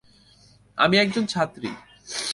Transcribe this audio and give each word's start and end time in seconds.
আমি 0.77 0.95
একজন 0.97 1.23
ছাত্রী। 1.25 1.69